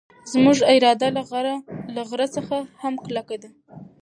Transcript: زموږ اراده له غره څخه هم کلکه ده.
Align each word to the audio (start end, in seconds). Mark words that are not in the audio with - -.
زموږ 0.31 0.57
اراده 0.73 1.07
له 1.95 2.01
غره 2.09 2.27
څخه 2.35 2.57
هم 2.81 2.93
کلکه 3.05 3.35
ده. 3.41 3.49